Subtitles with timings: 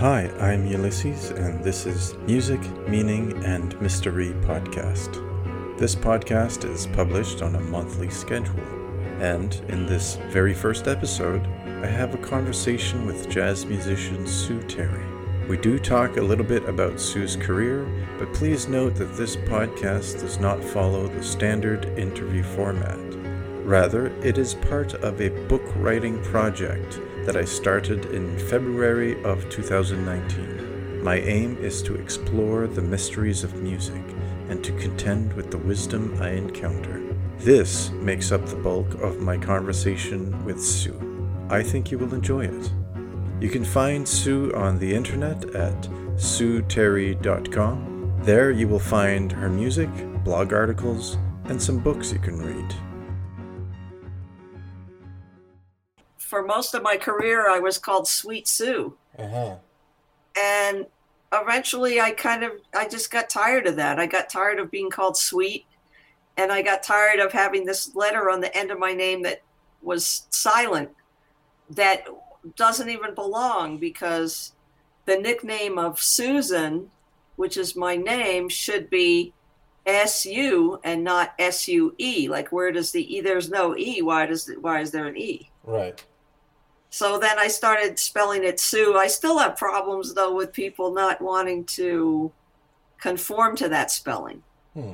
[0.00, 2.58] Hi, I'm Ulysses, and this is Music,
[2.88, 5.12] Meaning, and Mystery Podcast.
[5.78, 8.64] This podcast is published on a monthly schedule,
[9.20, 11.46] and in this very first episode,
[11.84, 15.04] I have a conversation with jazz musician Su Terry.
[15.50, 17.86] We do talk a little bit about Su's career,
[18.18, 22.98] but please note that this podcast does not follow the standard interview format.
[23.66, 29.48] Rather, it is part of a book writing project that I started in February of
[29.50, 31.02] 2019.
[31.02, 34.02] My aim is to explore the mysteries of music
[34.48, 37.02] and to contend with the wisdom I encounter.
[37.38, 40.94] This makes up the bulk of my conversation with Su.
[41.48, 42.72] I think you will enjoy it.
[43.40, 47.86] You can find Su on the internet at suterry.com.
[48.22, 49.88] There you will find her music,
[50.24, 52.74] blog articles, and some books you can read.
[56.30, 58.96] For most of my career, I was called Sweet Sue.
[59.18, 59.56] Uh-huh.
[60.40, 60.86] And
[61.32, 63.98] eventually I kind of, I just got tired of that.
[63.98, 65.66] I got tired of being called sweet.
[66.36, 69.42] And I got tired of having this letter on the end of my name that
[69.82, 70.90] was silent,
[71.70, 72.06] that
[72.54, 74.52] doesn't even belong because
[75.06, 76.90] the nickname of Susan,
[77.34, 79.32] which is my name, should be
[79.84, 82.28] S U and not S U E.
[82.28, 83.20] Like where does the E?
[83.20, 84.00] There's no E.
[84.00, 85.50] Why does why is there an E?
[85.64, 86.02] Right.
[86.90, 88.96] So then I started spelling it Su.
[88.96, 92.32] I still have problems though with people not wanting to
[92.98, 94.42] conform to that spelling.
[94.74, 94.92] Hmm.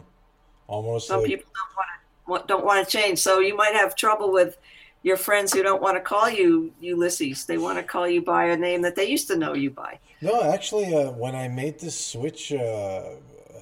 [0.69, 3.19] Almost Some like people don't want to don't want to change.
[3.19, 4.59] So you might have trouble with
[5.03, 7.47] your friends who don't want to call you Ulysses.
[7.47, 10.01] They want to call you by a name that they used to know you by.
[10.21, 12.57] No, actually, uh, when I made this switch uh,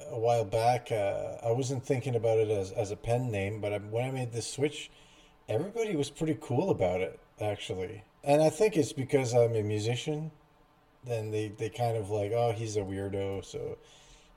[0.09, 3.73] a while back, uh, I wasn't thinking about it as, as a pen name, but
[3.73, 4.89] I, when I made this switch,
[5.47, 8.03] everybody was pretty cool about it, actually.
[8.25, 10.31] And I think it's because I'm a musician.
[11.05, 13.45] Then they, they kind of like, oh, he's a weirdo.
[13.45, 13.77] So,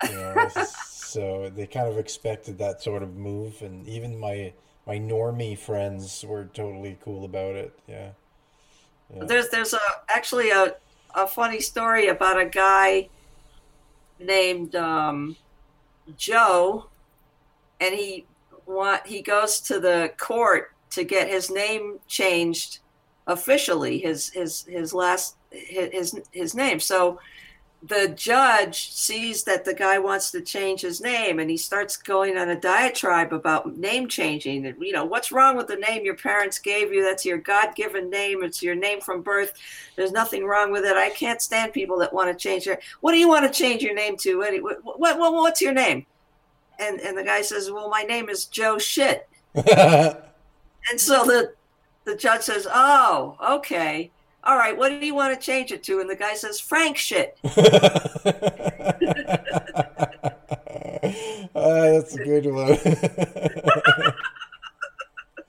[0.04, 0.48] you know,
[0.86, 3.62] so they kind of expected that sort of move.
[3.62, 4.52] And even my
[4.86, 7.78] my normie friends were totally cool about it.
[7.86, 8.10] Yeah.
[9.14, 9.24] Yeah.
[9.24, 10.76] There's there's a actually a
[11.14, 13.08] a funny story about a guy
[14.20, 15.36] named um,
[16.16, 16.86] Joe,
[17.80, 18.26] and he
[18.66, 22.80] want he goes to the court to get his name changed
[23.28, 26.80] officially his his his last his his name.
[26.80, 27.20] So
[27.84, 32.36] the judge sees that the guy wants to change his name and he starts going
[32.36, 36.16] on a diatribe about name changing and you know what's wrong with the name your
[36.16, 37.04] parents gave you?
[37.04, 38.42] That's your god-given name.
[38.42, 39.52] It's your name from birth.
[39.94, 40.96] There's nothing wrong with it.
[40.96, 43.82] I can't stand people that want to change their what do you want to change
[43.82, 44.38] your name to?
[44.38, 46.06] What, what, what what's your name?
[46.80, 49.28] And and the guy says well my name is joe shit.
[50.90, 51.52] And so the
[52.08, 54.10] the judge says, "Oh, okay,
[54.44, 54.76] all right.
[54.76, 57.38] What do you want to change it to?" And the guy says, "Frank shit."
[61.54, 62.78] Ah, that's a good one.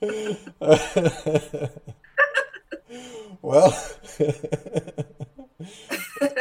[3.42, 3.76] well,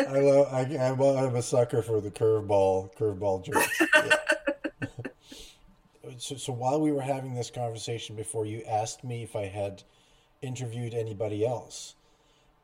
[0.10, 0.48] I love.
[0.52, 3.82] I, I'm, I'm a sucker for the curveball, curveball jokes.
[3.94, 4.16] Yeah.
[6.18, 9.84] So, so while we were having this conversation before, you asked me if I had
[10.42, 11.96] interviewed anybody else.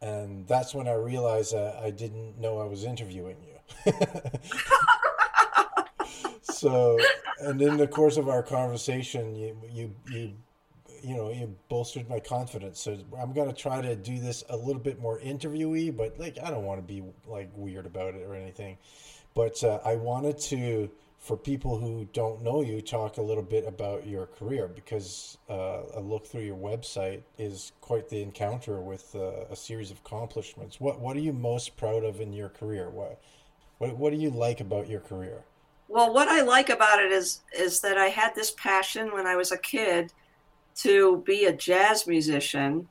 [0.02, 3.94] And that's when I realized I didn't know I was interviewing you.
[6.42, 7.00] so,
[7.40, 10.34] and in the course of our conversation, you, you, you,
[11.02, 12.82] you know, you bolstered my confidence.
[12.82, 16.38] So I'm going to try to do this a little bit more interviewee, but like,
[16.44, 18.78] I don't want to be like weird about it or anything.
[19.34, 20.90] But uh, I wanted to
[21.26, 25.82] for people who don't know you, talk a little bit about your career because uh,
[25.96, 30.80] a look through your website is quite the encounter with uh, a series of accomplishments.
[30.80, 32.92] What What are you most proud of in your career?
[32.92, 33.20] What
[33.80, 35.44] What What do you like about your career?
[35.88, 39.36] Well, what I like about it is is that I had this passion when I
[39.36, 40.14] was a kid
[40.84, 42.88] to be a jazz musician.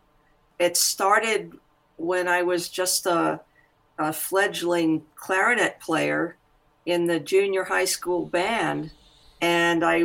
[0.58, 1.52] It started
[1.98, 3.40] when I was just a,
[3.96, 6.37] a fledgling clarinet player
[6.86, 8.90] in the junior high school band
[9.40, 10.04] and i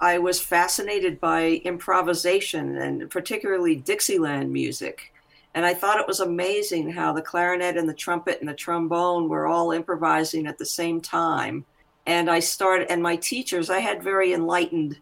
[0.00, 5.12] i was fascinated by improvisation and particularly dixieland music.
[5.54, 9.28] And i thought it was amazing how the clarinet and the trumpet and the trombone
[9.28, 11.64] were all improvising at the same time.
[12.06, 14.98] And i started and my teachers i had very enlightened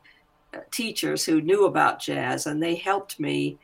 [0.55, 3.59] uh, teachers who knew about jazz and they helped me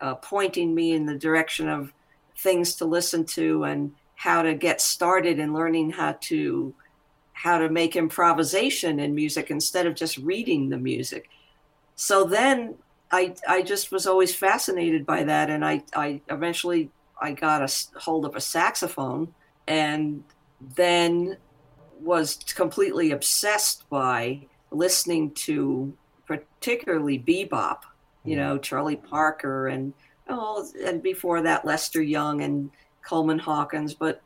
[0.00, 1.92] uh, pointing me in the direction of
[2.36, 6.74] things to listen to and how to get started in learning how to
[7.44, 11.30] how to make improvisation in music instead of just reading the music.
[11.96, 12.76] So then
[13.12, 16.90] I I just was always fascinated by that, and I I eventually
[17.20, 19.34] I got a hold of a saxophone,
[19.68, 20.24] and
[20.76, 21.36] then
[22.00, 25.92] was completely obsessed by listening to
[26.26, 27.80] particularly bebop,
[28.24, 28.38] you Mm.
[28.38, 29.94] know, Charlie Parker and
[30.28, 32.70] oh, and before that Lester Young and
[33.08, 34.22] Coleman Hawkins, but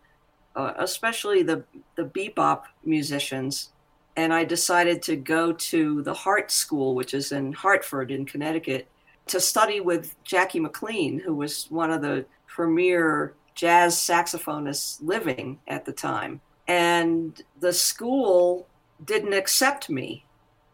[0.56, 1.64] uh, especially the
[1.96, 3.70] the bebop musicians.
[4.14, 8.86] And I decided to go to the Hart School, which is in Hartford in Connecticut,
[9.28, 15.84] to study with Jackie McLean, who was one of the premier jazz saxophonists living at
[15.84, 16.40] the time.
[16.68, 18.66] And the school
[19.04, 20.24] didn't accept me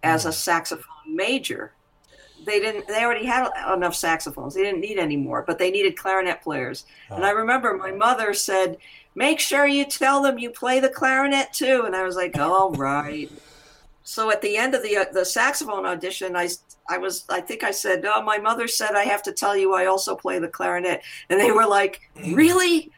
[0.03, 1.73] as a saxophone major.
[2.45, 4.55] They didn't they already had enough saxophones.
[4.55, 6.87] They didn't need any more, but they needed clarinet players.
[7.11, 8.79] And I remember my mother said,
[9.19, 12.71] "Make sure you tell them you play the clarinet too." And I was like, "All
[12.73, 13.31] right."
[14.05, 16.49] So at the end of the uh, the saxophone audition, I
[16.89, 19.75] I was I think I said, "Oh, my mother said I have to tell you
[19.75, 22.01] I also play the clarinet." And they were like,
[22.33, 22.91] "Really?"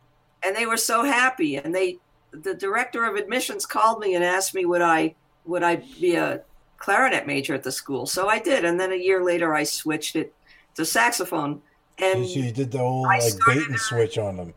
[0.43, 1.57] And they were so happy.
[1.57, 1.99] And they
[2.33, 5.15] the director of admissions called me and asked me would I
[5.47, 6.43] would I be a
[6.77, 8.07] clarinet major at the school.
[8.07, 8.65] So I did.
[8.65, 10.35] And then a year later I switched it
[10.75, 11.63] to saxophone.
[11.99, 14.55] And So you did the old like started bait and switch on them.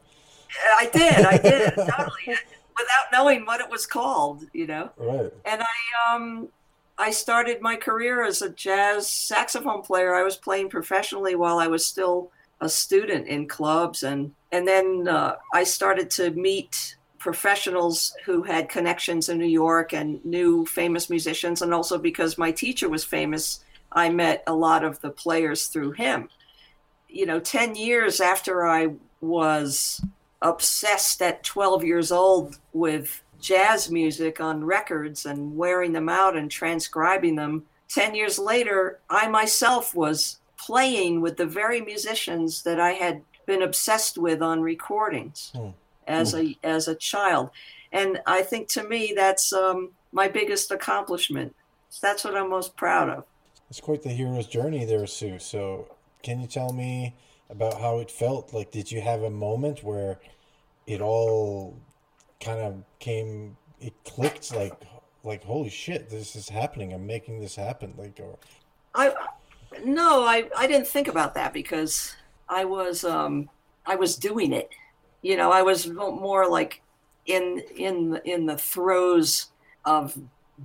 [0.77, 2.38] I did, I did, totally.
[2.77, 4.89] Without knowing what it was called, you know.
[4.97, 5.31] Right.
[5.45, 6.50] And I um
[6.97, 10.13] I started my career as a jazz saxophone player.
[10.13, 15.07] I was playing professionally while I was still a student in clubs and and then
[15.07, 21.09] uh, I started to meet professionals who had connections in New York and knew famous
[21.09, 25.67] musicians and also because my teacher was famous, I met a lot of the players
[25.67, 26.29] through him.
[27.07, 28.89] You know, 10 years after I
[29.21, 30.01] was
[30.44, 36.51] obsessed at 12 years old with jazz music on records and wearing them out and
[36.51, 37.66] transcribing them.
[37.90, 43.62] 10 years later, I myself was playing with the very musicians that I had been
[43.62, 45.69] obsessed with on recordings Hmm.
[46.07, 47.50] as a as a child.
[47.92, 51.56] And I think to me that's um, my biggest accomplishment.
[52.01, 53.25] That's what I'm most proud of.
[53.69, 55.40] It's quite the hero's journey there, Su.
[55.40, 55.88] So,
[56.24, 57.13] can you tell me
[57.53, 58.51] about how it felt?
[58.51, 60.19] Like, did you have a moment where
[60.88, 61.79] it all
[62.41, 64.73] kind of came, it clicked like,
[65.23, 66.91] like, holy shit, this is happening.
[66.91, 67.94] I'm making this happen.
[67.95, 68.38] Like, or,
[68.95, 69.13] I
[69.85, 72.15] no, I I didn't think about that because
[72.50, 73.50] I was um
[73.85, 74.69] I was doing it.
[75.21, 76.81] You know, I was more like
[77.25, 79.47] in in in the throes
[79.85, 80.17] of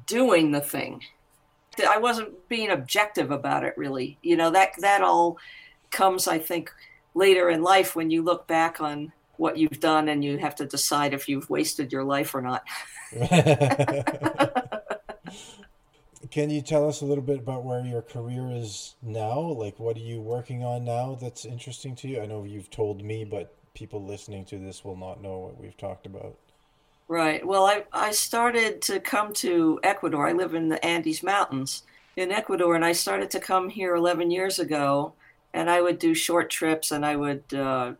[0.06, 1.02] doing the thing.
[1.88, 4.18] I wasn't being objective about it really.
[4.22, 5.38] You know, that that all
[5.90, 6.72] comes I think
[7.14, 10.66] later in life when you look back on what you've done and you have to
[10.66, 12.64] decide if you've wasted your life or not.
[16.30, 19.38] Can you tell us a little bit about where your career is now?
[19.40, 22.20] Like, what are you working on now that's interesting to you?
[22.20, 25.76] I know you've told me, but people listening to this will not know what we've
[25.76, 26.36] talked about.
[27.06, 27.46] Right.
[27.46, 30.28] Well, I, I started to come to Ecuador.
[30.28, 31.84] I live in the Andes Mountains
[32.16, 35.14] in Ecuador, and I started to come here 11 years ago.
[35.54, 37.92] And I would do short trips, and I would uh,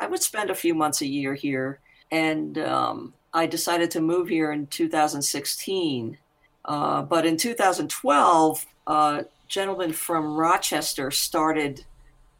[0.00, 1.80] I would spend a few months a year here.
[2.10, 6.18] And um, I decided to move here in 2016.
[6.64, 11.84] Uh, but in 2012, a gentleman from Rochester started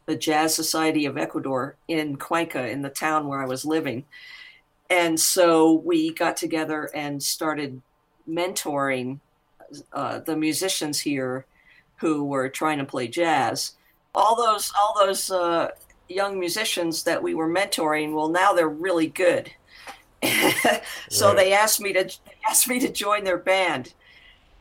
[0.07, 4.05] the Jazz Society of Ecuador in Cuenca, in the town where I was living
[4.89, 7.81] and so we got together and started
[8.29, 9.19] mentoring
[9.93, 11.45] uh, the musicians here
[11.97, 13.71] who were trying to play jazz
[14.15, 15.69] all those all those uh,
[16.09, 19.51] young musicians that we were mentoring well now they're really good.
[21.09, 21.37] So Right.
[21.37, 22.09] they asked me to
[22.49, 23.93] asked me to join their band.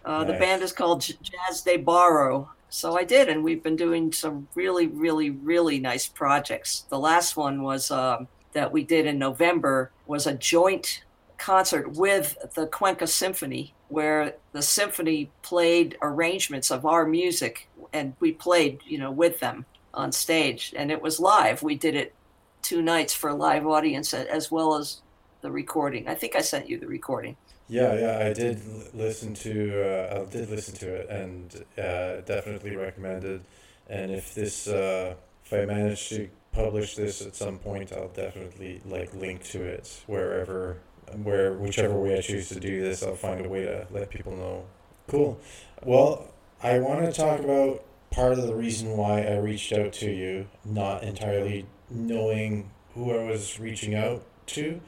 [0.04, 4.12] Uh, the band is called jazz de barro so i did and we've been doing
[4.12, 6.86] some really really really nice projects.
[6.90, 11.04] The last one was um, that we did in November was a joint
[11.38, 18.32] concert with the Cuenca Symphony, where the symphony played arrangements of our music, and we
[18.32, 21.62] played, you know, with them on stage, and it was live.
[21.62, 22.14] We did it
[22.62, 25.02] two nights for a live audience, as well as
[25.42, 26.08] the recording.
[26.08, 27.36] I think I sent you the recording.
[27.68, 28.60] Yeah, yeah, I did
[28.94, 33.42] listen to uh, I did listen to it and uh, definitely recommend it.
[33.88, 35.14] And if this uh,
[35.44, 40.02] if I manage to publish this at some point, I'll definitely like link to it
[40.06, 40.78] wherever
[41.22, 44.36] where whichever way I choose to do this, I'll find a way to let people
[44.36, 44.64] know.
[45.06, 45.38] Cool.
[45.82, 46.32] Well,
[46.62, 50.46] I want to talk about part of the reason why I reached out to you,
[50.64, 54.80] not entirely knowing who I was reaching out to.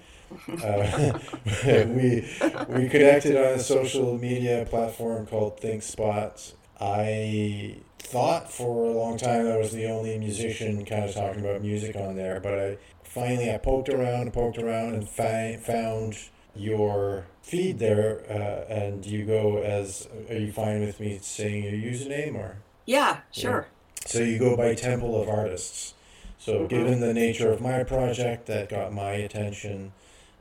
[0.63, 1.19] Uh,
[1.65, 2.29] we
[2.69, 6.55] we connected on a social media platform called ThinkSpot.
[6.81, 11.63] I thought for a long time I was the only musician kind of talking about
[11.63, 16.19] music on there, but I finally I poked around and poked around and fi- found
[16.55, 20.09] your feed there, uh, and you go as.
[20.29, 22.59] Are you fine with me saying your username or?
[22.87, 23.69] Yeah, sure.
[24.03, 24.09] Yeah.
[24.09, 25.95] So you go by Temple of Artists.
[26.39, 26.67] So mm-hmm.
[26.69, 29.93] given the nature of my project, that got my attention,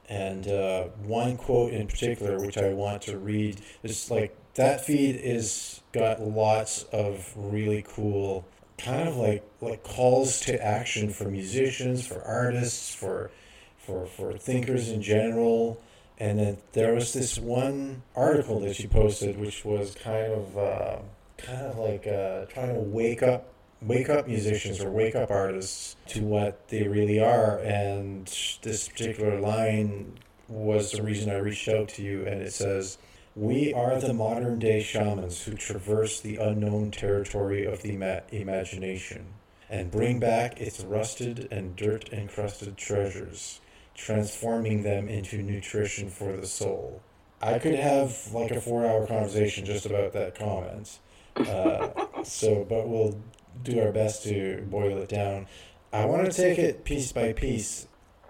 [0.07, 5.15] and uh, one quote in particular, which I want to read, is like that feed
[5.15, 8.45] is got lots of really cool
[8.77, 13.31] kind of like like calls to action for musicians, for artists, for
[13.77, 15.81] for for thinkers in general.
[16.17, 20.97] And then there was this one article that she posted, which was kind of uh,
[21.37, 23.51] kind of like uh, trying to wake up
[23.81, 27.59] wake up musicians or wake up artists to what they really are.
[27.59, 28.25] And
[28.61, 30.13] this particular line
[30.47, 32.25] was the reason I reached out to you.
[32.25, 32.97] And it says,
[33.35, 39.25] We are the modern day shamans who traverse the unknown territory of the ima- imagination
[39.69, 43.59] and bring back its rusted and dirt encrusted treasures,
[43.93, 47.01] transforming them into nutrition for the soul.
[47.41, 50.97] I could have like a four hour conversation just about that comment.
[51.35, 51.89] Uh,
[52.23, 53.19] so, but we'll
[53.63, 55.47] do our best to boil it down.
[55.91, 57.87] I want to take it piece by piece.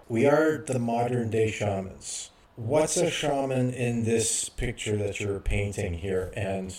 [0.08, 2.30] We are the modern day shamans.
[2.56, 6.32] What's a shaman in this picture that you're painting here?
[6.34, 6.74] And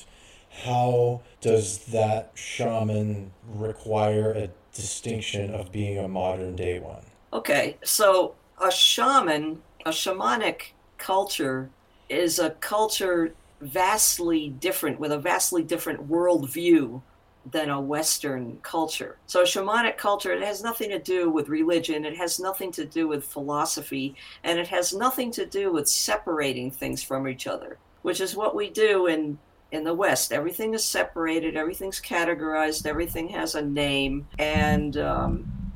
[0.63, 7.05] how does that shaman require a distinction of being a modern day one?
[7.31, 11.69] Okay, so a shaman, a shamanic culture,
[12.09, 17.03] is a culture vastly different with a vastly different worldview
[17.51, 19.17] than a Western culture.
[19.25, 23.07] So, shamanic culture, it has nothing to do with religion, it has nothing to do
[23.07, 28.21] with philosophy, and it has nothing to do with separating things from each other, which
[28.21, 29.37] is what we do in
[29.71, 30.31] in the West.
[30.31, 35.71] Everything is separated, everything's categorized, everything has a name, and um,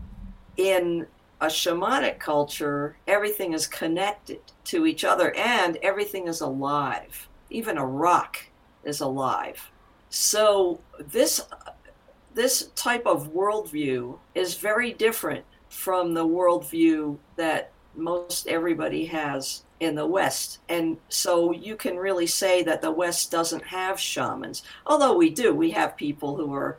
[0.58, 1.06] in
[1.42, 7.28] a shamanic culture, everything is connected to each other and everything is alive.
[7.50, 8.38] Even a rock
[8.84, 9.71] is alive.
[10.12, 11.42] So this
[12.34, 19.96] this type of worldview is very different from the worldview that most everybody has in
[19.96, 20.60] the West.
[20.70, 25.54] And so you can really say that the West doesn't have shamans, although we do.
[25.54, 26.78] We have people who are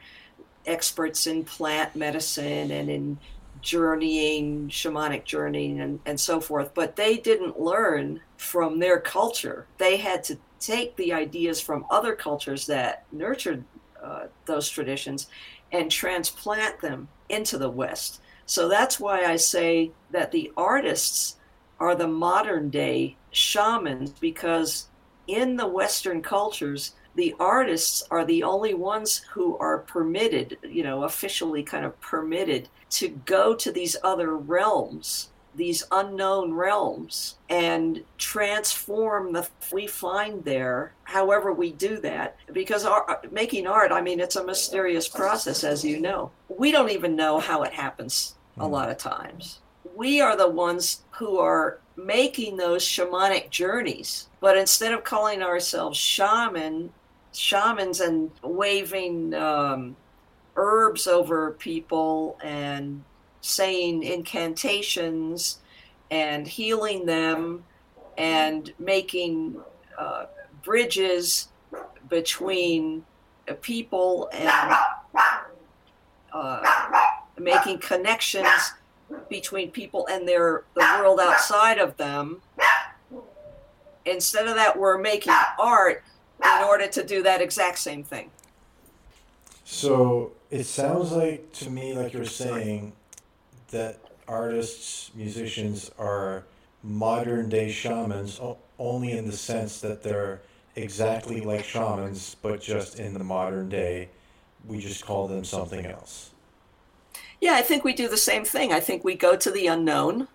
[0.66, 3.18] experts in plant medicine and in
[3.60, 9.66] journeying, shamanic journeying, and, and so forth, but they didn't learn from their culture.
[9.78, 13.64] They had to take the ideas from other cultures that nurtured
[14.02, 15.26] uh, those traditions
[15.72, 18.20] and transplant them into the West.
[18.46, 21.36] So that's why I say that the artists
[21.80, 24.88] are the modern day shamans because
[25.26, 31.04] in the Western cultures, the artists are the only ones who are permitted, you know,
[31.04, 39.32] officially kind of permitted to go to these other realms these unknown realms and transform
[39.32, 44.36] the we find there however we do that because our, making art i mean it's
[44.36, 48.72] a mysterious process as you know we don't even know how it happens a hmm.
[48.72, 49.60] lot of times
[49.94, 55.98] we are the ones who are making those shamanic journeys but instead of calling ourselves
[55.98, 56.90] shaman
[57.32, 59.96] shamans and waving um,
[60.56, 63.02] herbs over people and
[63.42, 65.58] saying incantations
[66.10, 67.64] and healing them
[68.16, 69.56] and making
[69.98, 70.26] uh,
[70.62, 71.48] bridges
[72.08, 73.04] between
[73.60, 74.74] people and
[76.32, 76.62] uh,
[77.38, 78.72] making connections
[79.28, 82.40] between people and their the world outside of them.
[84.04, 86.02] Instead of that, we're making art
[86.44, 88.30] in order to do that exact same thing.
[89.64, 92.92] So it sounds like to me like you're saying
[93.72, 93.98] that
[94.28, 96.44] artists, musicians are
[96.82, 98.40] modern day shamans
[98.78, 100.40] only in the sense that they're
[100.76, 104.08] exactly like shamans, but just in the modern day,
[104.66, 106.30] we just call them something else.
[107.40, 108.72] Yeah, I think we do the same thing.
[108.72, 110.28] I think we go to the unknown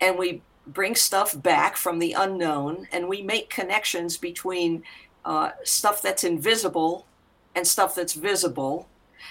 [0.00, 4.82] and we bring stuff back from the unknown and we make connections between
[5.24, 7.06] uh, stuff that's invisible
[7.54, 8.88] and stuff that's visible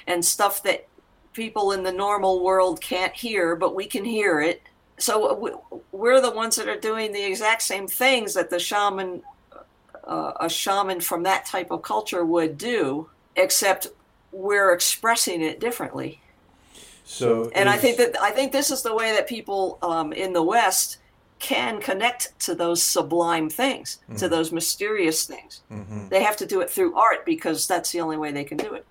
[0.08, 0.88] and stuff that
[1.34, 4.62] people in the normal world can't hear, but we can hear it.
[4.98, 5.62] So
[5.92, 9.24] we're the ones that are doing the exact same things that the shaman,
[10.04, 13.88] uh, a shaman from that type of culture would do, except
[14.32, 16.22] we're expressing it differently.
[17.06, 20.32] So, and I think that I think this is the way that people um, in
[20.32, 21.00] the West
[21.40, 24.16] can connect to those sublime things, mm-hmm.
[24.16, 25.62] to those mysterious things.
[25.70, 26.08] Mm-hmm.
[26.08, 28.74] They have to do it through art because that's the only way they can do
[28.74, 28.86] it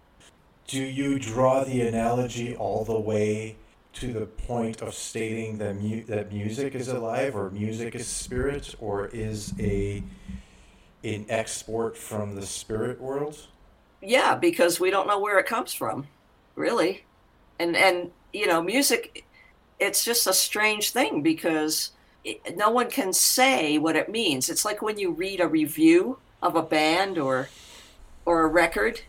[0.66, 3.56] do you draw the analogy all the way
[3.94, 8.74] to the point of stating that mu- that music is alive or music is spirit
[8.80, 10.02] or is a
[11.04, 13.48] an export from the spirit world?
[14.00, 16.06] Yeah, because we don't know where it comes from,
[16.54, 17.04] really.
[17.58, 19.24] And and you know, music
[19.78, 21.90] it's just a strange thing because
[22.24, 24.48] it, no one can say what it means.
[24.48, 27.48] It's like when you read a review of a band or
[28.24, 29.00] or a record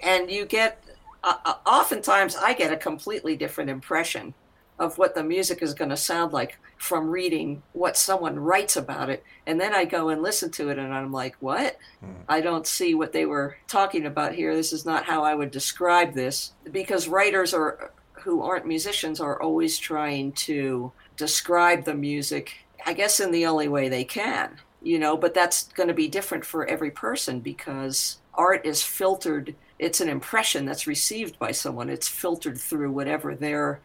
[0.00, 0.82] and you get
[1.24, 4.34] uh, uh oftentimes I get a completely different impression
[4.78, 9.10] of what the music is going to sound like from reading what someone writes about
[9.10, 9.22] it.
[9.46, 11.78] And then I go and listen to it and I'm like, what?
[12.00, 12.22] Hmm.
[12.28, 14.56] I don't see what they were talking about here.
[14.56, 16.52] This is not how I would describe this.
[16.70, 22.54] Because writers are who aren't musicians are always trying to describe the music,
[22.86, 26.08] I guess, in the only way they can, you know, but that's going to be
[26.08, 29.54] different for every person because art is filtered.
[29.82, 31.90] It's an impression that's received by someone.
[31.90, 33.80] It's filtered through whatever their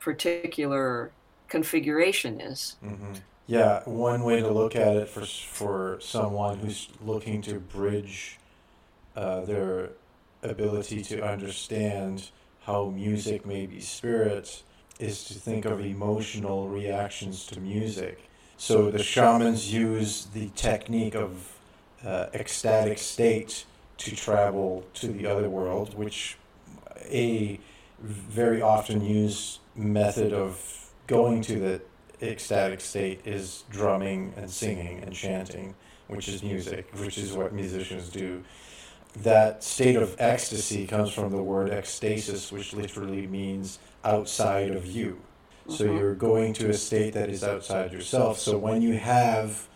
[0.00, 1.12] particular
[1.48, 2.74] configuration is.
[2.84, 3.12] Mm-hmm.
[3.46, 8.38] Yeah, one way to look at it for for someone who's looking to bridge
[9.14, 9.90] uh, their
[10.42, 12.30] ability to understand
[12.62, 14.64] how music may be spirit
[14.98, 18.28] is to think of emotional reactions to music.
[18.56, 21.54] So the shamans use the technique of
[22.04, 23.64] uh, ecstatic state
[23.98, 26.36] to travel to the other world, which
[27.04, 27.60] a
[28.00, 31.80] very often used method of going to the
[32.22, 35.74] ecstatic state is drumming and singing and chanting,
[36.06, 38.42] which is music, which is what musicians do.
[39.22, 45.20] That state of ecstasy comes from the word ecstasis, which literally means outside of you.
[45.68, 45.96] So mm-hmm.
[45.96, 48.38] you're going to a state that is outside yourself.
[48.38, 49.68] So when you have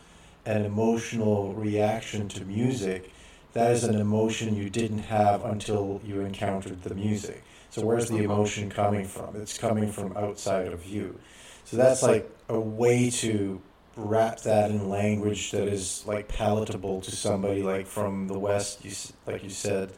[0.44, 3.12] an emotional reaction to music,
[3.52, 7.42] that is an emotion you didn't have until you encountered the music.
[7.70, 9.36] So where's the emotion coming from?
[9.36, 11.18] It's coming from outside of you.
[11.64, 13.60] So that's like a way to
[13.96, 18.90] wrap that in language that is like palatable to somebody like from the west you
[19.26, 19.92] like you said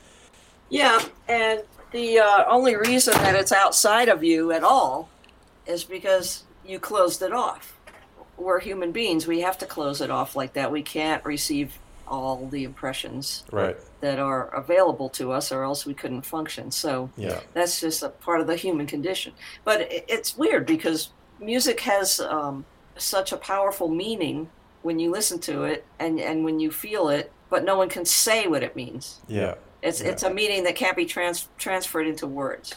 [0.69, 1.63] yeah and
[1.93, 5.09] the uh, only reason that it's outside of you at all
[5.67, 7.79] is because you closed it off
[8.37, 12.47] we're human beings we have to close it off like that we can't receive all
[12.49, 13.77] the impressions right.
[14.01, 16.71] that are available to us, or else we couldn't function.
[16.71, 17.41] So yeah.
[17.53, 19.33] that's just a part of the human condition.
[19.65, 22.65] But it's weird because music has um,
[22.97, 24.49] such a powerful meaning
[24.83, 28.05] when you listen to it and, and when you feel it, but no one can
[28.05, 29.21] say what it means.
[29.29, 29.55] Yeah.
[29.83, 30.09] It's, yeah.
[30.09, 32.75] it's a meaning that can't be trans- transferred into words.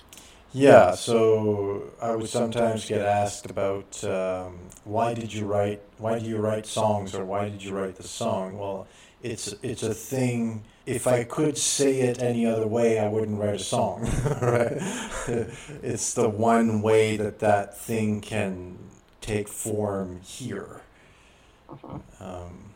[0.53, 6.25] Yeah, so I would sometimes get asked about um, why did you write why do
[6.25, 8.57] you write songs or why did you write the song?
[8.57, 8.87] Well,
[9.23, 10.63] it's it's a thing.
[10.85, 14.03] If I could say it any other way, I wouldn't write a song.
[14.41, 14.77] right?
[15.83, 18.77] it's the one way that that thing can
[19.19, 20.81] take form here.
[21.69, 21.99] Uh-huh.
[22.21, 22.67] Um,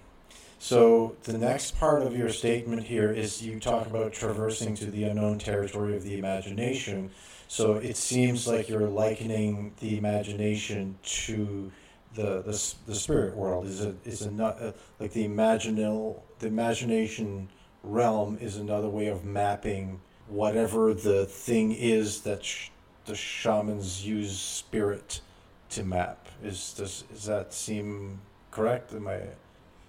[0.60, 5.06] so the next part of your statement here is you talk about traversing to the
[5.06, 7.12] unknown territory of the imagination.
[7.48, 11.72] So it seems like you're likening the imagination to
[12.16, 16.48] the the, the spirit world is a is a not uh, like the imaginal the
[16.48, 17.50] imagination
[17.84, 22.70] realm is another way of mapping whatever the thing is that sh-
[23.06, 25.22] the shamans use spirit
[25.70, 26.28] to map.
[26.44, 28.20] Is this does that seem
[28.52, 28.94] correct?
[28.94, 29.22] Am i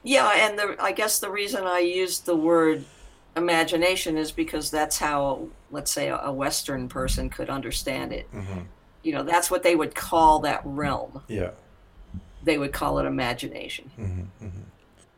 [0.05, 2.85] yeah and the i guess the reason i used the word
[3.37, 8.31] imagination is because that's how let's say a, a western person could understand it.
[8.33, 8.61] Mm-hmm.
[9.05, 11.23] you know that's what they would call that realm.
[11.29, 11.51] Yeah
[12.43, 13.91] they would call it imagination.
[13.99, 14.63] Mm-hmm, mm-hmm.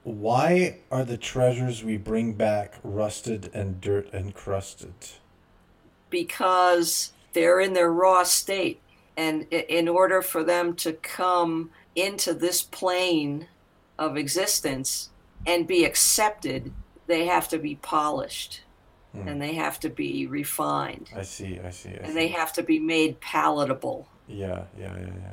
[0.04, 4.94] Why are the treasures we bring back rusted and dirt encrusted?
[6.10, 8.80] Because they're in their raw state.
[9.16, 13.48] And in order for them to come into this plane
[13.98, 15.10] of existence
[15.46, 16.72] and be accepted,
[17.06, 18.62] they have to be polished
[19.16, 19.26] mm.
[19.26, 21.10] and they have to be refined.
[21.16, 21.90] I see, I see.
[21.90, 22.12] I and see.
[22.12, 24.08] they have to be made palatable.
[24.26, 25.32] Yeah, yeah, yeah, yeah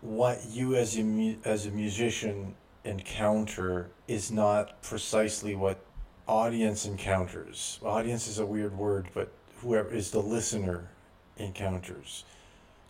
[0.00, 5.78] what you as a mu- as a musician encounter is not precisely what
[6.26, 7.78] audience encounters.
[7.82, 10.88] Audience is a weird word, but whoever is the listener
[11.36, 12.24] encounters.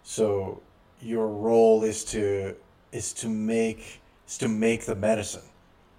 [0.02, 0.60] So
[1.00, 2.54] your role is to
[2.92, 5.42] is to make is to make the medicine.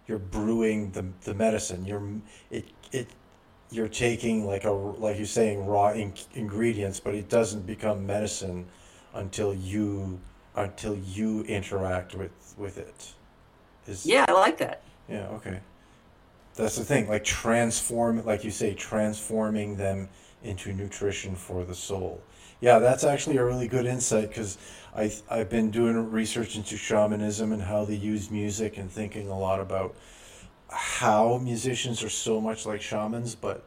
[0.08, 1.86] You're brewing the, the medicine.
[1.86, 2.04] You're
[2.52, 3.08] it it
[3.72, 8.66] you're taking like a like you're saying raw in, ingredients, but it doesn't become medicine
[9.14, 10.20] until you
[10.60, 13.14] until you interact with with it.
[13.88, 14.84] Is yeah, I like that.
[15.08, 15.60] Yeah, okay.
[16.56, 20.10] That's the thing, like transform, like you say, transforming them
[20.44, 22.22] into nutrition for the soul.
[22.60, 24.58] Yeah, that's actually a really good insight because
[24.96, 29.40] I I've been doing research into shamanism and how they use music and thinking a
[29.40, 29.96] lot about
[30.70, 33.64] how musicians are so much like shamans, but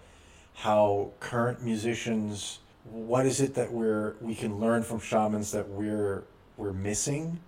[0.55, 6.25] how current musicians what is it that we're we can learn from shamans that we're
[6.57, 7.39] we're missing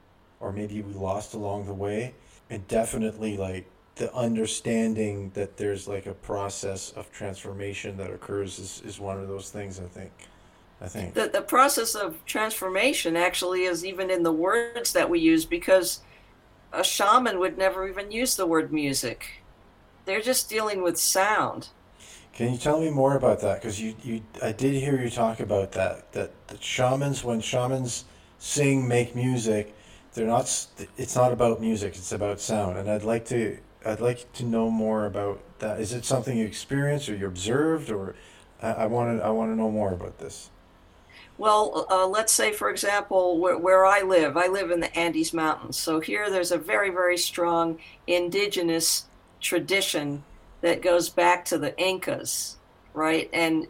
[0.40, 2.14] or maybe we lost along the way
[2.50, 8.82] and definitely like the understanding that there's like a process of transformation that occurs is,
[8.84, 10.12] is one of those things i think
[10.80, 11.14] i think.
[11.14, 16.00] The, the process of transformation actually is even in the words that we use because
[16.74, 19.42] a shaman would never even use the word music.
[20.04, 21.68] They're just dealing with sound.
[22.32, 23.62] Can you tell me more about that?
[23.62, 28.04] Because you, you i did hear you talk about that that the shamans when shamans
[28.44, 29.74] sing make music
[30.12, 30.44] they're not
[30.96, 34.70] it's not about music it's about sound and i'd like to I'd like to know
[34.70, 35.80] more about that.
[35.80, 38.14] Is it something you experienced or you observed, or
[38.62, 40.50] I, want to I want to know more about this.
[41.36, 45.34] Well, uh, let's say, for example, where, where, I live, I live in the Andes
[45.34, 45.76] Mountains.
[45.76, 49.06] So here there's a very, very strong indigenous
[49.40, 50.22] tradition
[50.60, 52.56] that goes back to the Incas,
[52.94, 53.28] right?
[53.32, 53.66] And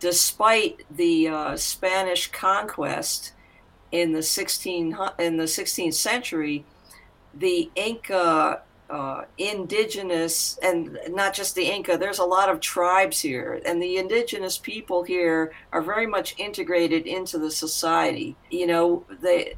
[0.00, 3.32] despite the uh, Spanish conquest
[3.94, 6.64] in the 16 in the 16th century,
[7.32, 13.62] the Inca uh, indigenous and not just the Inca, there's a lot of tribes here,
[13.64, 18.34] and the indigenous people here are very much integrated into the society.
[18.50, 19.54] You know, they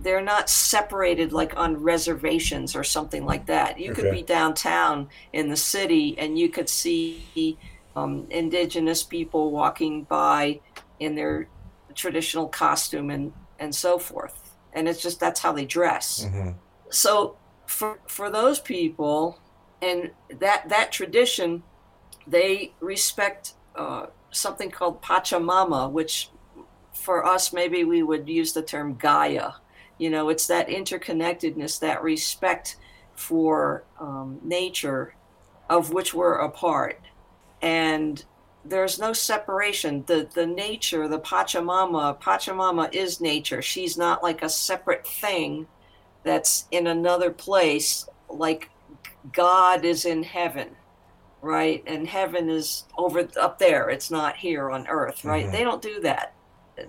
[0.00, 3.78] they're not separated like on reservations or something like that.
[3.78, 4.02] You okay.
[4.02, 7.56] could be downtown in the city and you could see
[7.94, 10.60] um, indigenous people walking by
[10.98, 11.48] in their
[11.94, 16.24] traditional costume and and so forth, and it's just that's how they dress.
[16.24, 16.50] Mm-hmm.
[16.90, 17.36] So
[17.68, 19.38] for for those people
[19.82, 21.62] and that that tradition
[22.26, 26.30] they respect uh, something called pachamama which
[26.92, 29.52] for us maybe we would use the term gaia
[29.98, 32.76] you know it's that interconnectedness that respect
[33.14, 35.14] for um, nature
[35.68, 37.00] of which we're a part
[37.60, 38.24] and
[38.68, 44.48] there's no separation the the nature the pachamama pachamama is nature she's not like a
[44.48, 45.66] separate thing
[46.28, 48.70] that's in another place, like
[49.32, 50.68] God is in heaven,
[51.40, 51.82] right?
[51.86, 53.88] And heaven is over up there.
[53.88, 55.44] It's not here on earth, right?
[55.44, 55.52] Mm-hmm.
[55.52, 56.34] They don't do that.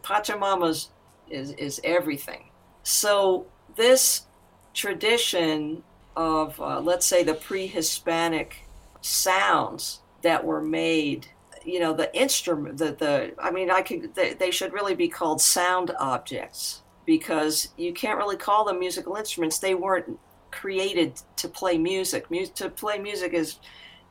[0.03, 0.89] Pachamama's
[1.29, 2.49] is is everything.
[2.83, 4.25] So this
[4.73, 5.83] tradition
[6.15, 8.57] of uh, let's say the pre-Hispanic
[9.01, 11.27] sounds that were made
[11.69, 15.07] you know the instrument the the i mean i could they, they should really be
[15.07, 19.57] called sound objects because you can't really call them musical instruments.
[19.57, 20.19] They weren't
[20.51, 22.29] created to play music.
[22.29, 23.57] Mu- to play music is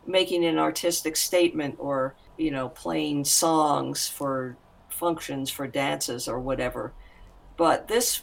[0.05, 4.57] making an artistic statement or, you know, playing songs for
[4.89, 6.93] functions, for dances or whatever.
[7.57, 8.23] But this,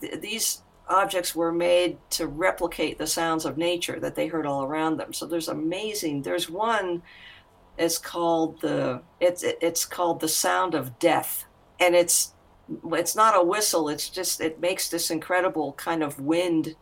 [0.00, 4.64] th- these objects were made to replicate the sounds of nature that they heard all
[4.64, 5.12] around them.
[5.12, 6.22] So there's amazing.
[6.22, 7.02] There's one.
[7.78, 9.02] It's called the.
[9.20, 11.44] It's it's called the sound of death,
[11.80, 12.34] and it's
[12.92, 16.74] it's not a whistle it's just it makes this incredible kind of wind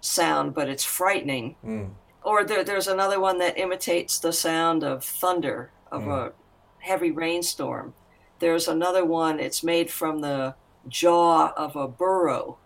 [0.00, 1.88] sound but it's frightening mm.
[2.22, 6.26] or there, there's another one that imitates the sound of thunder of mm.
[6.28, 6.32] a
[6.78, 7.94] heavy rainstorm
[8.38, 10.54] there's another one it's made from the
[10.88, 12.58] jaw of a burro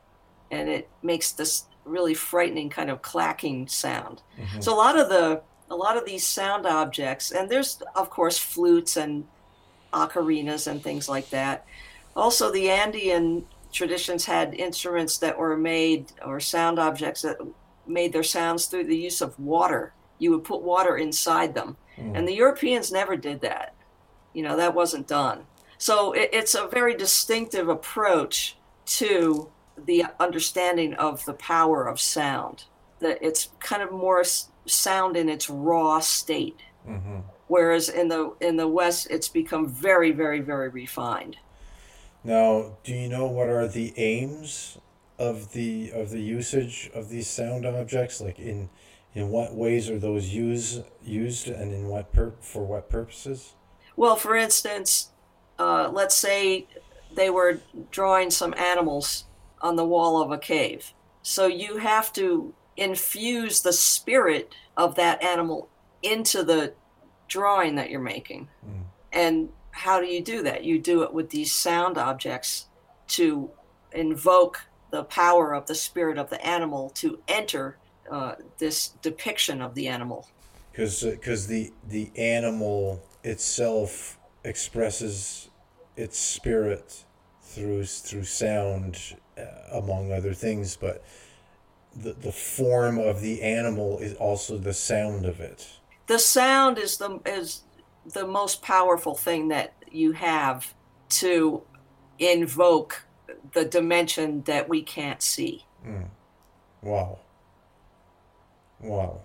[0.51, 4.61] and it makes this really frightening kind of clacking sound mm-hmm.
[4.61, 5.41] so a lot of the
[5.75, 9.25] a lot of these sound objects and there's of course flutes and
[9.93, 11.67] ocarinas and things like that
[12.17, 17.39] also, the Andean traditions had instruments that were made or sound objects that
[17.87, 19.93] made their sounds through the use of water.
[20.19, 21.77] You would put water inside them.
[21.99, 22.17] Mm.
[22.17, 23.75] And the Europeans never did that.
[24.33, 25.47] You know, that wasn't done.
[25.79, 28.57] So it, it's a very distinctive approach
[28.87, 32.65] to the understanding of the power of sound.
[33.01, 34.23] That it's kind of more
[34.67, 36.61] sound in its raw state.
[36.89, 37.21] Mm-hmm.
[37.47, 41.37] Whereas in the in the West, it's become very, very, very refined.
[42.23, 44.79] Now, do you know what are the aims
[45.19, 48.21] of the of the usage of these sound objects?
[48.21, 48.71] Like in
[49.15, 53.55] in what ways are those use, used and in what per, for what purposes?
[53.97, 55.11] Well, for instance,
[55.59, 56.67] uh, let's say
[57.15, 59.25] they were drawing some animals
[59.61, 60.93] on the wall of a cave.
[61.23, 65.69] So you have to infuse the spirit of that animal
[66.03, 66.75] into the
[67.29, 68.49] drawing that you're making.
[68.67, 68.83] Mm.
[69.13, 70.65] And how do you do that?
[70.65, 72.67] You do it with these sound objects
[73.09, 73.51] to
[73.93, 77.77] invoke the power of the spirit of the animal to enter
[78.11, 80.29] uh, this depiction of the animal.
[80.71, 85.49] Because because uh, the the animal itself expresses
[85.97, 87.05] its spirit
[87.43, 91.05] through through sound, uh, among other things, but
[91.97, 95.69] the, the form of the animal is also the sound of it.
[96.07, 97.63] The sound is the is
[98.13, 100.75] the most powerful thing that you have
[101.09, 101.63] to
[102.19, 103.05] invoke
[103.53, 105.65] the dimension that we can't see.
[105.87, 106.09] Mm.
[106.83, 107.19] Wow.
[108.81, 109.21] Wow.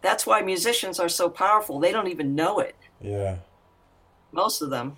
[0.00, 1.78] That's why musicians are so powerful.
[1.78, 2.74] They don't even know it.
[3.00, 3.36] Yeah.
[4.32, 4.96] Most of them.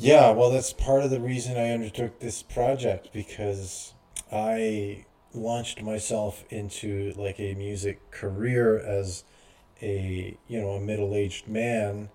[0.00, 3.94] Yeah, well, that's part of the reason I undertook this project because
[4.30, 9.24] I launched myself into like a music career as
[9.82, 12.10] a, you know, a middle-aged man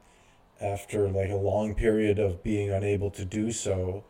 [0.61, 4.05] after like a long period of being unable to do so.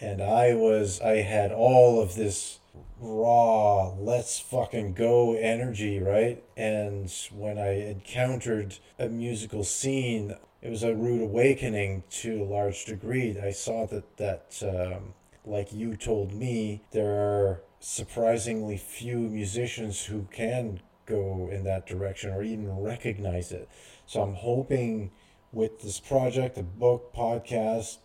[0.00, 2.58] And I was I had all of this
[2.98, 6.42] raw, let's fucking go energy, right?
[6.56, 12.84] And when I encountered a musical scene, it was a rude awakening to a large
[12.84, 13.36] degree.
[13.38, 20.28] I saw that that um, like you told me, there are surprisingly few musicians who
[20.32, 23.68] can go in that direction or even recognize it.
[24.06, 25.10] So I'm hoping
[25.52, 27.98] with this project, a book, podcast,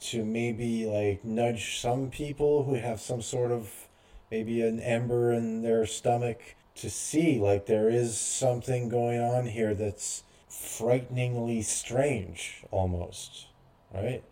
[0.00, 3.88] to maybe like nudge some people who have some sort of
[4.30, 9.74] maybe an ember in their stomach to see like there is something going on here
[9.74, 13.46] that's frighteningly strange almost
[13.94, 14.22] right?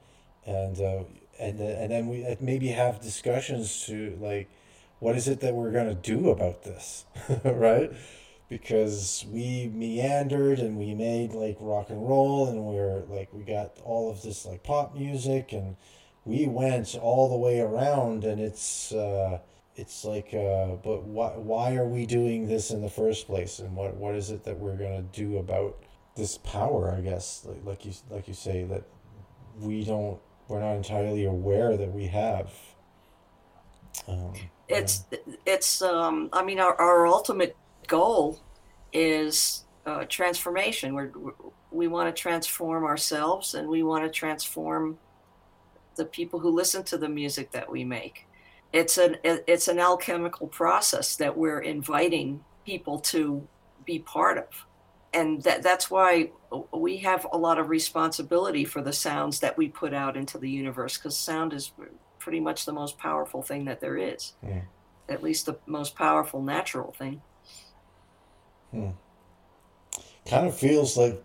[0.46, 1.04] And uh,
[1.38, 4.48] and uh, and then we uh, maybe have discussions to like
[5.00, 7.04] what is it that we're to do about this
[7.44, 7.92] right?
[8.48, 13.42] Because we meandered and we made like rock and roll and we are like we
[13.42, 15.76] got all of this like pop music and
[16.24, 19.38] we went all the way around and it's uh
[19.76, 23.76] it's like uh but why why are we doing this in the first place and
[23.76, 25.76] what what is it that we're to do about
[26.18, 28.82] this power i guess like, like you like you say that
[29.60, 32.50] we don't we're not entirely aware that we have.
[34.08, 34.32] Um,
[34.68, 35.18] it's yeah.
[35.46, 38.40] it's um i mean our, our ultimate goal
[38.92, 40.94] is uh, transformation.
[40.94, 41.10] We're,
[41.70, 44.98] we want to transform ourselves and we want to transform
[45.96, 48.26] the people who listen to the music that we make.
[48.72, 53.46] It's an it's an alchemical process that we're inviting people to
[53.84, 54.66] be part of
[55.12, 56.30] and that that's why
[56.72, 60.50] we have a lot of responsibility for the sounds that we put out into the
[60.50, 61.72] universe because sound is
[62.18, 64.60] pretty much the most powerful thing that there is yeah.
[65.08, 67.22] at least the most powerful natural thing
[68.70, 68.90] hmm.
[70.26, 71.22] kind of feels like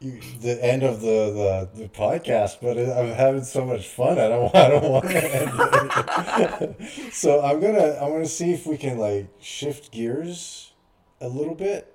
[0.00, 4.18] you, the end of the, the, the podcast, but I'm having so much fun.
[4.18, 7.12] I don't I don't want to end it.
[7.12, 10.72] so I'm gonna I'm gonna see if we can like shift gears
[11.20, 11.89] a little bit,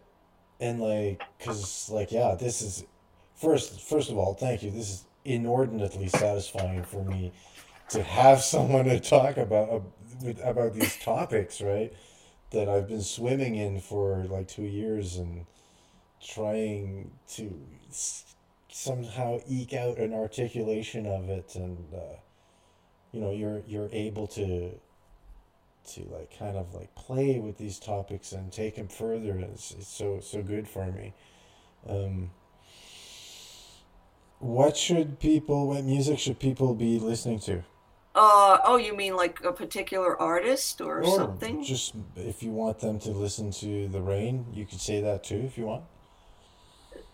[0.60, 2.86] and like because like yeah, this is
[3.36, 4.72] first first of all, thank you.
[4.72, 7.32] This is inordinately satisfying for me
[7.90, 9.84] to have someone to talk about
[10.44, 11.94] about these topics, right?
[12.52, 15.46] That I've been swimming in for like two years and
[16.24, 17.62] trying to
[18.70, 22.18] somehow eke out an articulation of it and uh,
[23.12, 24.72] you know you're you're able to
[25.86, 29.88] to like kind of like play with these topics and take them further it's, it's
[29.88, 31.14] so so good for me.
[31.88, 32.32] Um,
[34.40, 37.64] what should people what music should people be listening to?
[38.16, 41.62] Uh, oh, you mean like a particular artist or, or something?
[41.62, 45.42] Just if you want them to listen to The Rain, you could say that too
[45.46, 45.84] if you want.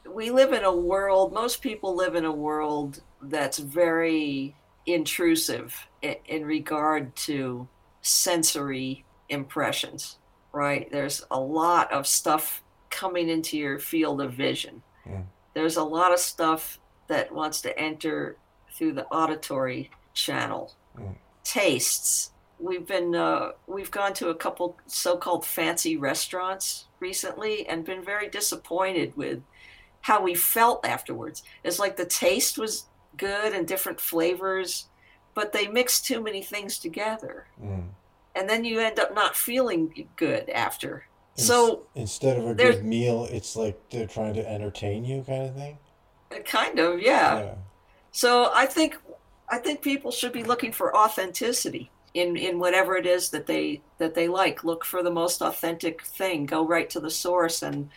[0.08, 4.56] We live in a world, most people live in a world that's very
[4.86, 7.68] intrusive in, in regard to
[8.02, 10.18] sensory impressions,
[10.52, 10.92] right?
[10.92, 14.84] There's a lot of stuff coming into your field of vision.
[15.06, 15.26] Mm.
[15.54, 18.38] There's a lot of stuff that wants to enter
[18.74, 20.74] through the auditory channel.
[20.98, 21.16] Mm.
[21.44, 22.32] Tastes.
[22.60, 28.30] We've been uh, we've gone to a couple so-called fancy restaurants recently and been very
[28.30, 29.42] disappointed with
[30.02, 31.44] how we felt afterwards.
[31.64, 32.86] It's like the taste was
[33.18, 34.88] good and different flavors,
[35.34, 37.48] but they mix too many things together.
[37.64, 37.90] Mm.
[38.36, 41.06] And then you end up not feeling good after.
[41.38, 45.44] In- so instead of a good meal, it's like they're trying to entertain you, kind
[45.44, 45.78] of thing.
[46.32, 47.40] Uh, kind of, yeah.
[47.40, 47.56] yeah.
[48.12, 48.98] So I think
[49.50, 53.82] I think people should be looking for authenticity in in whatever it is that they
[53.98, 54.64] that they like.
[54.64, 56.46] Look for the most authentic thing.
[56.46, 57.90] Go right to the source and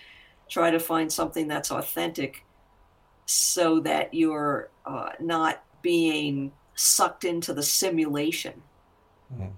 [0.48, 2.44] try to find something that's authentic
[3.26, 8.62] so that you're uh, not being sucked into the simulation.
[9.32, 9.48] Mm-hmm.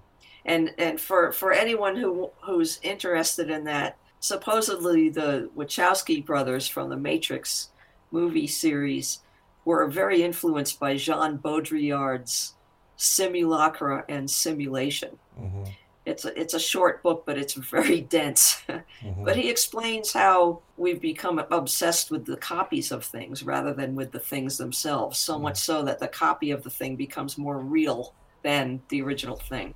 [0.45, 6.89] And and for for anyone who who's interested in that, supposedly the Wachowski brothers from
[6.89, 7.69] the Matrix
[8.11, 9.19] movie series
[9.65, 12.53] were very influenced by Jean Baudrillard's
[12.95, 15.19] Simulacra and Simulation.
[15.39, 15.63] Mm-hmm.
[16.07, 18.61] It's a, it's a short book, but it's very dense.
[18.69, 19.25] mm-hmm.
[19.25, 24.11] But he explains how we've become obsessed with the copies of things rather than with
[24.11, 25.43] the things themselves, so mm-hmm.
[25.43, 29.73] much so that the copy of the thing becomes more real than the original thing.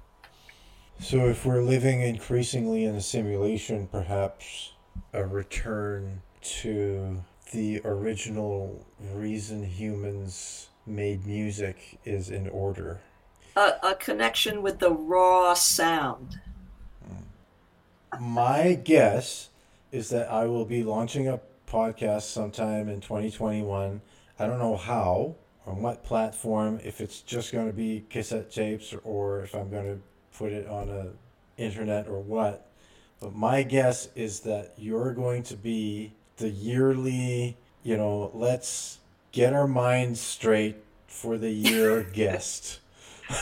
[1.00, 4.74] So, if we're living increasingly in a simulation, perhaps
[5.14, 13.02] a return to the original reason humans made music is in order.
[13.56, 16.40] A, a connection with the raw sound.
[18.20, 19.50] My guess
[19.92, 24.02] is that I will be launching a podcast sometime in 2021.
[24.40, 25.36] I don't know how,
[25.66, 29.86] on what platform, if it's just going to be cassette tapes or if I'm going
[29.86, 30.02] to
[30.38, 31.08] put it on a
[31.62, 32.68] internet or what.
[33.20, 39.00] But my guess is that you're going to be the yearly, you know, let's
[39.32, 42.80] get our minds straight for the year guest.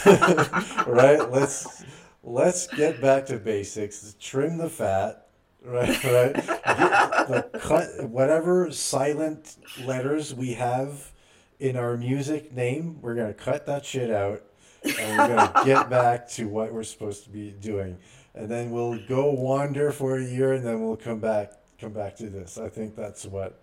[0.87, 1.31] right?
[1.31, 1.83] Let's
[2.23, 4.15] let's get back to basics.
[4.19, 5.27] Trim the fat.
[5.63, 6.33] Right, right.
[6.35, 11.11] the cut whatever silent letters we have
[11.59, 14.41] in our music name, we're gonna cut that shit out
[14.83, 17.97] and we're gonna get back to what we're supposed to be doing,
[18.33, 22.15] and then we'll go wander for a year, and then we'll come back come back
[22.17, 22.57] to this.
[22.57, 23.61] I think that's what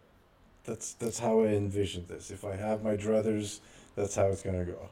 [0.65, 2.31] that's that's how I envision this.
[2.31, 3.61] If I have my druthers,
[3.95, 4.91] that's how it's gonna go.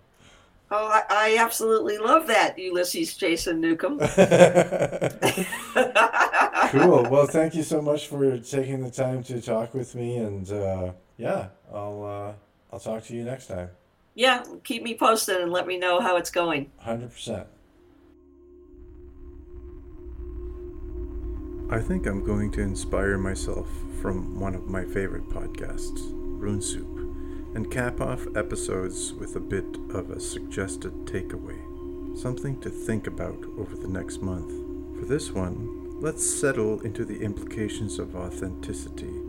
[0.76, 3.98] Oh, I, I absolutely love that, Ulysses Jason Newcomb.
[6.70, 7.06] cool.
[7.08, 10.90] Well, thank you so much for taking the time to talk with me, and uh,
[11.16, 12.32] yeah, I'll uh,
[12.72, 13.70] I'll talk to you next time
[14.14, 16.70] yeah, keep me posted and let me know how it's going.
[16.84, 17.46] 100%.
[21.70, 23.66] I think I'm going to inspire myself
[24.00, 27.03] from one of my favorite podcasts, Rune Soup,
[27.54, 31.58] and cap off episodes with a bit of a suggested takeaway,
[32.18, 34.50] something to think about over the next month.
[34.98, 39.20] For this one, let's settle into the implications of authenticity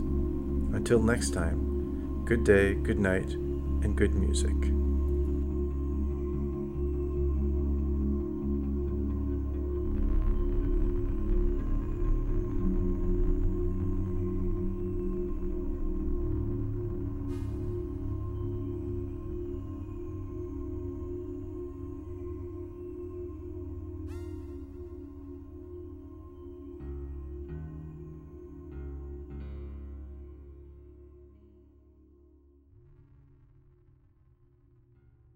[0.74, 4.56] Until next time, good day, good night, and good music.